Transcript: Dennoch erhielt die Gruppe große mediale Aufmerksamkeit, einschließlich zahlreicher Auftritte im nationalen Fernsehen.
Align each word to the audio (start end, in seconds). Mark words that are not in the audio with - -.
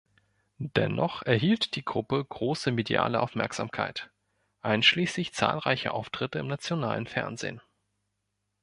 Dennoch 0.57 1.21
erhielt 1.21 1.75
die 1.75 1.85
Gruppe 1.85 2.25
große 2.25 2.71
mediale 2.71 3.19
Aufmerksamkeit, 3.21 4.09
einschließlich 4.61 5.31
zahlreicher 5.35 5.93
Auftritte 5.93 6.39
im 6.39 6.47
nationalen 6.47 7.05
Fernsehen. 7.05 7.61